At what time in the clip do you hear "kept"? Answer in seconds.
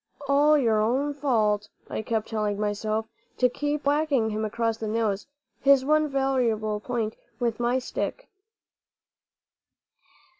2.01-2.27